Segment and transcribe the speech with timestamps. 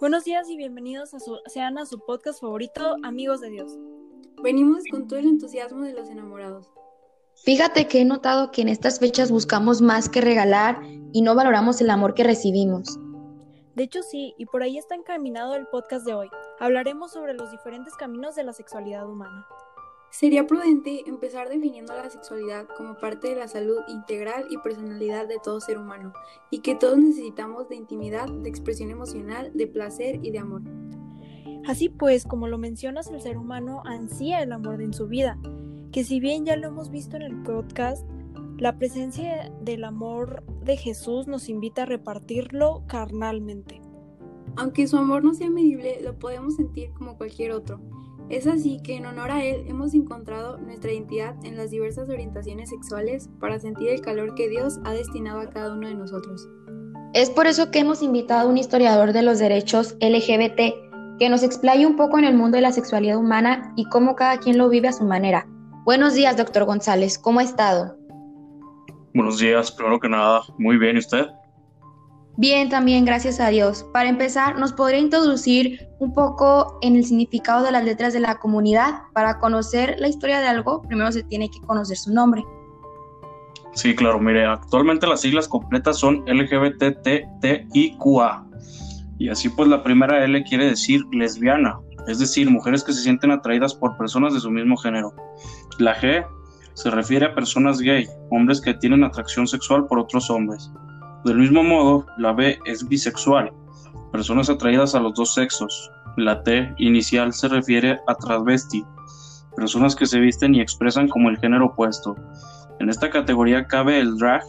[0.00, 3.76] Buenos días y bienvenidos a su, sean a su podcast favorito, Amigos de Dios.
[4.40, 6.70] Venimos con todo el entusiasmo de los enamorados.
[7.44, 10.80] Fíjate que he notado que en estas fechas buscamos más que regalar
[11.12, 12.96] y no valoramos el amor que recibimos.
[13.74, 16.30] De hecho sí, y por ahí está encaminado el podcast de hoy.
[16.60, 19.48] Hablaremos sobre los diferentes caminos de la sexualidad humana.
[20.10, 25.38] Sería prudente empezar definiendo la sexualidad como parte de la salud integral y personalidad de
[25.42, 26.14] todo ser humano,
[26.50, 30.62] y que todos necesitamos de intimidad, de expresión emocional, de placer y de amor.
[31.66, 35.38] Así pues, como lo mencionas, el ser humano ansía el amor en su vida,
[35.92, 38.06] que si bien ya lo hemos visto en el podcast,
[38.56, 43.82] la presencia del amor de Jesús nos invita a repartirlo carnalmente.
[44.56, 47.78] Aunque su amor no sea medible, lo podemos sentir como cualquier otro
[48.30, 52.70] es así que en honor a él hemos encontrado nuestra identidad en las diversas orientaciones
[52.70, 56.48] sexuales para sentir el calor que Dios ha destinado a cada uno de nosotros.
[57.14, 60.74] Es por eso que hemos invitado a un historiador de los derechos LGBT
[61.18, 64.38] que nos explaye un poco en el mundo de la sexualidad humana y cómo cada
[64.38, 65.46] quien lo vive a su manera.
[65.84, 67.96] Buenos días, doctor González, ¿cómo ha estado?
[69.14, 71.26] Buenos días, primero que nada, muy bien, ¿y usted?
[72.40, 73.84] Bien, también, gracias a Dios.
[73.92, 78.38] Para empezar, ¿nos podría introducir un poco en el significado de las letras de la
[78.38, 79.02] comunidad?
[79.12, 82.44] Para conocer la historia de algo, primero se tiene que conocer su nombre.
[83.74, 87.26] Sí, claro, mire, actualmente las siglas completas son LGBTTIQA.
[89.18, 93.32] Y así pues la primera L quiere decir lesbiana, es decir, mujeres que se sienten
[93.32, 95.12] atraídas por personas de su mismo género.
[95.80, 96.24] La G
[96.74, 100.70] se refiere a personas gay, hombres que tienen atracción sexual por otros hombres.
[101.24, 103.52] Del mismo modo, la B es bisexual,
[104.12, 105.90] personas atraídas a los dos sexos.
[106.16, 108.84] La T inicial se refiere a transvesti,
[109.56, 112.16] personas que se visten y expresan como el género opuesto.
[112.80, 114.42] En esta categoría cabe el drag,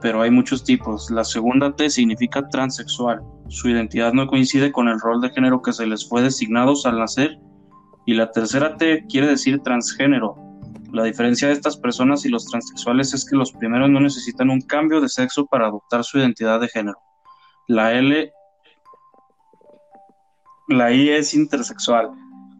[0.00, 1.10] pero hay muchos tipos.
[1.10, 3.20] La segunda T significa transexual.
[3.48, 6.98] Su identidad no coincide con el rol de género que se les fue designado al
[6.98, 7.38] nacer.
[8.06, 10.36] Y la tercera T quiere decir transgénero,
[10.92, 14.60] la diferencia de estas personas y los transexuales es que los primeros no necesitan un
[14.60, 16.98] cambio de sexo para adoptar su identidad de género.
[17.66, 18.32] La L,
[20.68, 22.10] la I es intersexual,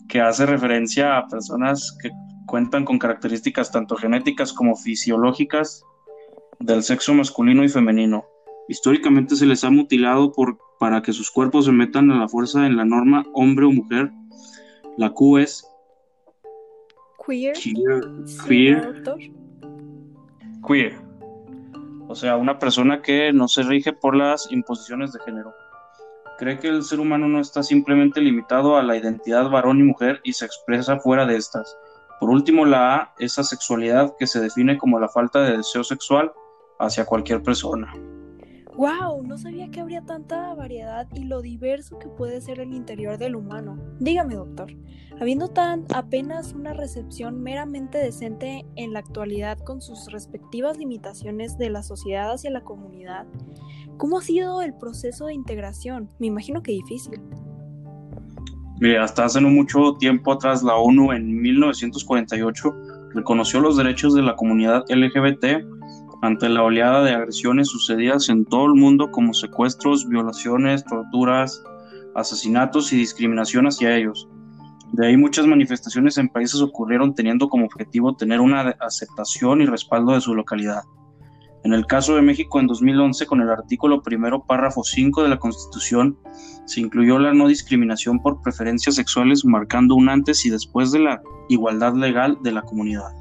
[0.09, 2.11] que hace referencia a personas que
[2.47, 5.85] cuentan con características tanto genéticas como fisiológicas
[6.59, 8.25] del sexo masculino y femenino.
[8.69, 12.67] Históricamente se les ha mutilado por, para que sus cuerpos se metan a la fuerza
[12.67, 14.13] en la norma hombre o mujer.
[14.97, 15.70] La Q es
[17.31, 17.57] Queer.
[18.47, 19.03] Queer.
[20.67, 20.99] Queer.
[22.09, 25.55] O sea, una persona que no se rige por las imposiciones de género.
[26.39, 30.21] Cree que el ser humano no está simplemente limitado a la identidad varón y mujer
[30.25, 31.77] y se expresa fuera de estas.
[32.19, 36.33] Por último, la A es sexualidad que se define como la falta de deseo sexual
[36.79, 37.93] hacia cualquier persona.
[38.81, 39.25] ¡Wow!
[39.25, 43.37] No sabía que habría tanta variedad y lo diverso que puede ser el interior del
[43.37, 43.79] humano.
[43.99, 44.75] Dígame, doctor,
[45.21, 51.69] habiendo tan apenas una recepción meramente decente en la actualidad con sus respectivas limitaciones de
[51.69, 53.27] la sociedad hacia la comunidad,
[53.99, 56.09] ¿cómo ha sido el proceso de integración?
[56.19, 57.21] Me imagino que difícil.
[58.81, 62.75] Mira, hasta hace no mucho tiempo atrás la ONU en 1948
[63.13, 65.80] reconoció los derechos de la comunidad LGBT
[66.23, 71.63] ante la oleada de agresiones sucedidas en todo el mundo como secuestros, violaciones, torturas,
[72.15, 74.29] asesinatos y discriminación hacia ellos.
[74.93, 80.13] De ahí muchas manifestaciones en países ocurrieron teniendo como objetivo tener una aceptación y respaldo
[80.13, 80.83] de su localidad.
[81.63, 85.39] En el caso de México en 2011, con el artículo primero, párrafo 5 de la
[85.39, 86.19] Constitución,
[86.65, 91.23] se incluyó la no discriminación por preferencias sexuales, marcando un antes y después de la
[91.49, 93.20] igualdad legal de la comunidad.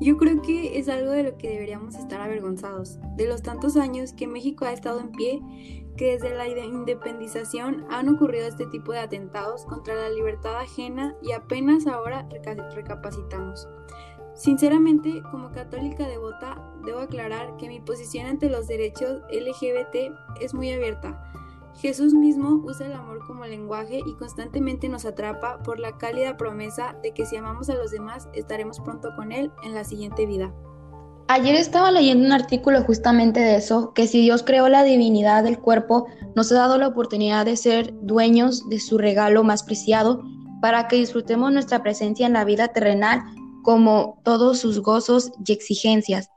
[0.00, 4.12] Yo creo que es algo de lo que deberíamos estar avergonzados, de los tantos años
[4.12, 5.40] que México ha estado en pie,
[5.96, 11.32] que desde la independización han ocurrido este tipo de atentados contra la libertad ajena y
[11.32, 12.28] apenas ahora
[12.74, 13.68] recapacitamos.
[14.34, 20.70] Sinceramente, como católica devota, debo aclarar que mi posición ante los derechos LGBT es muy
[20.70, 21.32] abierta
[21.78, 26.96] Jesús mismo usa el amor como lenguaje y constantemente nos atrapa por la cálida promesa
[27.02, 30.54] de que si amamos a los demás estaremos pronto con Él en la siguiente vida.
[31.28, 35.58] Ayer estaba leyendo un artículo justamente de eso, que si Dios creó la divinidad del
[35.58, 40.22] cuerpo, nos ha dado la oportunidad de ser dueños de su regalo más preciado
[40.62, 43.22] para que disfrutemos nuestra presencia en la vida terrenal
[43.62, 46.30] como todos sus gozos y exigencias.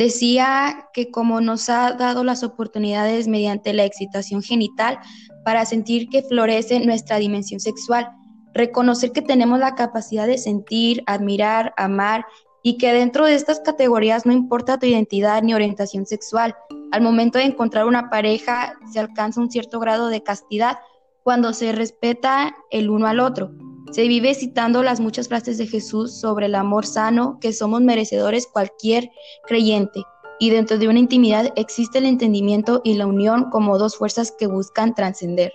[0.00, 4.98] Decía que como nos ha dado las oportunidades mediante la excitación genital
[5.44, 8.10] para sentir que florece nuestra dimensión sexual,
[8.54, 12.24] reconocer que tenemos la capacidad de sentir, admirar, amar
[12.62, 16.56] y que dentro de estas categorías no importa tu identidad ni orientación sexual,
[16.92, 20.78] Al momento de encontrar una pareja se alcanza un cierto grado de castidad
[21.22, 23.50] cuando se respeta el uno al otro.
[23.90, 28.46] Se vive citando las muchas frases de Jesús sobre el amor sano, que somos merecedores
[28.46, 29.10] cualquier
[29.46, 30.04] creyente,
[30.38, 34.46] y dentro de una intimidad existe el entendimiento y la unión como dos fuerzas que
[34.46, 35.52] buscan trascender.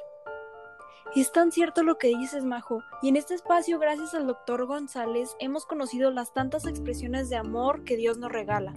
[1.16, 2.84] Es tan cierto lo que dices, Majo.
[3.02, 7.86] Y en este espacio, gracias al doctor González, hemos conocido las tantas expresiones de amor
[7.86, 8.74] que Dios nos regala.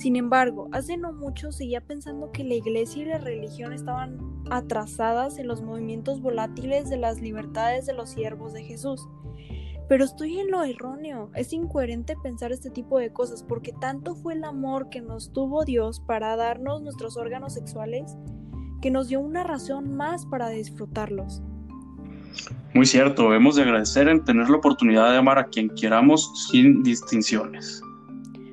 [0.00, 4.16] Sin embargo, hace no mucho seguía pensando que la iglesia y la religión estaban
[4.50, 9.06] atrasadas en los movimientos volátiles de las libertades de los siervos de Jesús.
[9.90, 11.30] Pero estoy en lo erróneo.
[11.34, 15.66] Es incoherente pensar este tipo de cosas porque tanto fue el amor que nos tuvo
[15.66, 18.16] Dios para darnos nuestros órganos sexuales
[18.80, 21.42] que nos dio una razón más para disfrutarlos.
[22.72, 26.82] Muy cierto, hemos de agradecer en tener la oportunidad de amar a quien queramos sin
[26.82, 27.82] distinciones.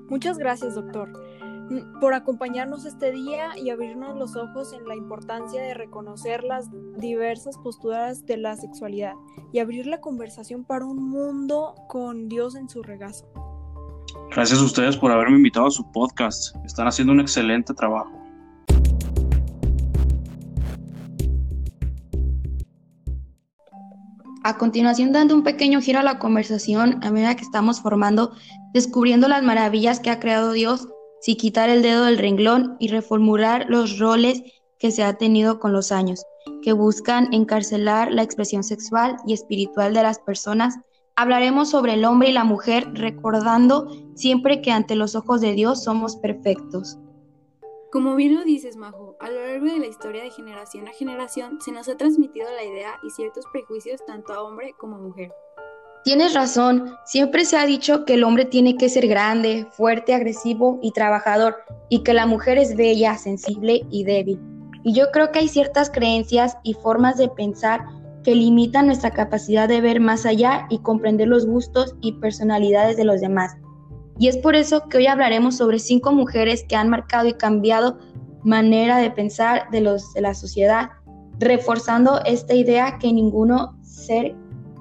[0.10, 1.27] Muchas gracias, doctor,
[2.00, 7.58] por acompañarnos este día y abrirnos los ojos en la importancia de reconocer las diversas
[7.58, 9.14] posturas de la sexualidad
[9.52, 13.28] y abrir la conversación para un mundo con Dios en su regazo.
[14.32, 16.56] Gracias a ustedes por haberme invitado a su podcast.
[16.66, 18.12] Están haciendo un excelente trabajo.
[24.44, 28.32] A continuación, dando un pequeño giro a la conversación, a medida que estamos formando,
[28.74, 30.88] descubriendo las maravillas que ha creado Dios,
[31.22, 34.44] sin quitar el dedo del renglón y reformular los roles
[34.80, 36.24] que se ha tenido con los años,
[36.62, 40.76] que buscan encarcelar la expresión sexual y espiritual de las personas,
[41.16, 45.84] hablaremos sobre el hombre y la mujer, recordando siempre que ante los ojos de Dios
[45.84, 46.98] somos perfectos.
[47.92, 51.60] Como bien lo dices, Majo, a lo largo de la historia de generación a generación
[51.62, 55.32] se nos ha transmitido la idea y ciertos prejuicios tanto a hombre como a mujer.
[56.08, 60.80] Tienes razón, siempre se ha dicho que el hombre tiene que ser grande, fuerte, agresivo
[60.82, 61.58] y trabajador,
[61.90, 64.40] y que la mujer es bella, sensible y débil.
[64.84, 67.82] Y yo creo que hay ciertas creencias y formas de pensar
[68.24, 73.04] que limitan nuestra capacidad de ver más allá y comprender los gustos y personalidades de
[73.04, 73.58] los demás.
[74.18, 77.98] Y es por eso que hoy hablaremos sobre cinco mujeres que han marcado y cambiado
[78.46, 80.90] manera de pensar de, de la sociedad,
[81.38, 84.38] reforzando esta idea que, ninguno ser,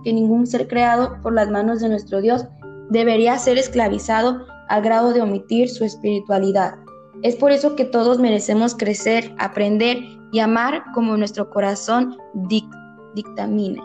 [0.06, 2.46] que ningún ser creado por las manos de nuestro Dios
[2.90, 6.76] debería ser esclavizado al grado de omitir su espiritualidad.
[7.24, 9.98] Es por eso que todos merecemos crecer, aprender
[10.30, 12.16] y amar como nuestro corazón
[13.16, 13.82] dictamine.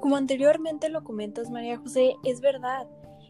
[0.00, 2.86] Como anteriormente lo comentas, María José, es verdad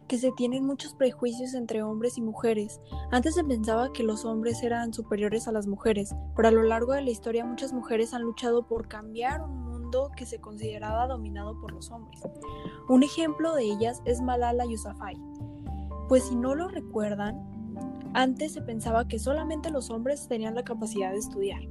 [0.09, 2.83] que se tienen muchos prejuicios entre hombres y mujeres.
[3.11, 6.93] Antes se pensaba que los hombres eran superiores a las mujeres, pero a lo largo
[6.93, 9.74] de la historia muchas mujeres han luchado por cambiar un mundo
[10.17, 12.21] que se consideraba dominado por los hombres.
[12.89, 15.17] Un ejemplo de ellas es Malala Yousafzai.
[16.09, 17.51] Pues si no lo recuerdan,
[18.13, 21.63] antes se pensaba que solamente los hombres tenían la capacidad de estudiar,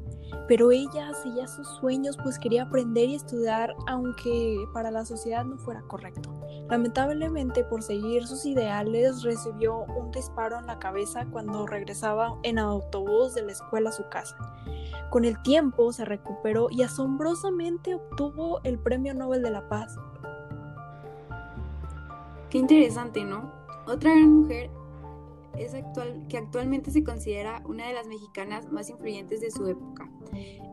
[0.47, 5.57] pero ella seguía sus sueños, pues quería aprender y estudiar aunque para la sociedad no
[5.57, 6.33] fuera correcto.
[6.69, 13.33] Lamentablemente, por seguir sus ideales, recibió un disparo en la cabeza cuando regresaba en autobús
[13.33, 14.37] de la escuela a su casa.
[15.09, 19.95] Con el tiempo se recuperó y asombrosamente obtuvo el Premio Nobel de la Paz.
[22.49, 23.51] Qué interesante, ¿no?
[23.85, 24.69] Otra gran mujer
[25.57, 30.09] es actual, que actualmente se considera una de las mexicanas más influyentes de su época.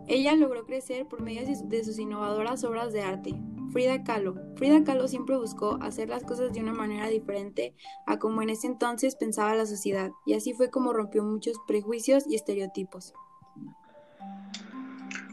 [0.08, 3.34] Ella logró crecer por medio de sus innovadoras obras de arte.
[3.70, 4.34] Frida Kahlo.
[4.56, 7.74] Frida Kahlo siempre buscó hacer las cosas de una manera diferente
[8.06, 12.24] a como en ese entonces pensaba la sociedad, y así fue como rompió muchos prejuicios
[12.26, 13.14] y estereotipos.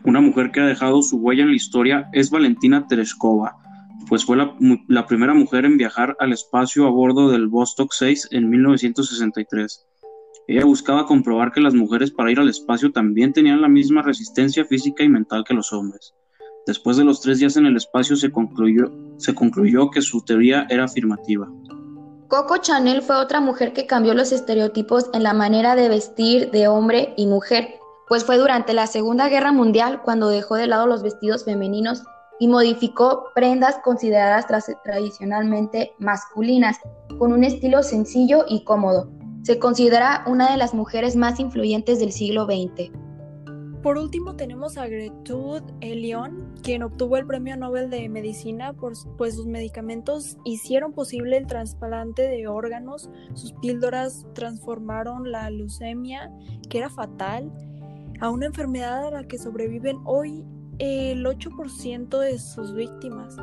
[0.04, 3.58] Una mujer que ha dejado su huella en la historia es Valentina Tereshkova,
[4.08, 8.50] pues fue la, primera mujer en viajar al espacio a bordo del Vostok 6 en
[8.50, 9.86] 1963.
[10.48, 14.66] Ella buscaba comprobar que las mujeres para ir al espacio también tenían la misma resistencia
[14.66, 16.14] física y mental que los hombres.
[16.66, 21.48] Después de los tres días en el espacio se concluyó, que su teoría era afirmativa.
[22.28, 26.68] Coco Chanel fue otra mujer que cambió los estereotipos en la manera de vestir de
[26.68, 27.76] hombre y mujer,
[28.08, 32.04] pues fue durante la Segunda Guerra Mundial cuando dejó de lado los vestidos femeninos
[32.40, 34.46] y modificó prendas consideradas
[34.84, 36.78] tradicionalmente masculinas,
[37.18, 39.10] con un estilo sencillo y cómodo.
[39.44, 42.92] Se considera una de las mujeres más influyentes del siglo XX.
[43.82, 49.36] Por último tenemos a Gertrude Elion, quien obtuvo el Premio Nobel de Medicina por pues
[49.36, 56.32] sus medicamentos hicieron posible el trasplante de órganos, sus píldoras transformaron la leucemia,
[56.70, 57.52] que era fatal,
[58.20, 60.44] a una enfermedad a la que sobreviven hoy
[60.80, 63.36] el 8% de sus víctimas.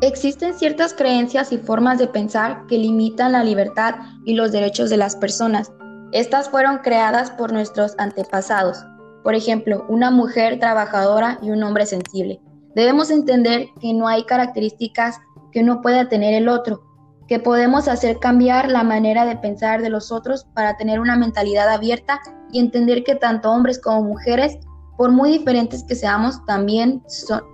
[0.00, 4.96] Existen ciertas creencias y formas de pensar que limitan la libertad y los derechos de
[4.96, 5.70] las personas.
[6.10, 8.84] Estas fueron creadas por nuestros antepasados.
[9.22, 12.40] Por ejemplo, una mujer trabajadora y un hombre sensible.
[12.74, 15.20] Debemos entender que no hay características
[15.52, 16.82] que no pueda tener el otro,
[17.28, 21.68] que podemos hacer cambiar la manera de pensar de los otros para tener una mentalidad
[21.68, 22.20] abierta
[22.50, 24.58] y entender que tanto hombres como mujeres,
[25.02, 27.02] por muy diferentes que seamos, también,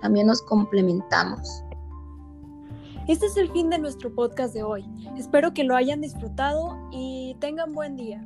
[0.03, 1.63] también nos complementamos.
[3.07, 4.85] Este es el fin de nuestro podcast de hoy.
[5.17, 8.23] Espero que lo hayan disfrutado y tengan buen día.